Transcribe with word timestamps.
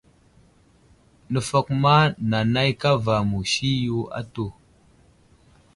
Nəfakuma 1.31 1.93
nanay 2.29 2.69
kava 2.81 3.15
musi 3.29 3.69
yo 3.85 3.99
atu. 4.19 4.45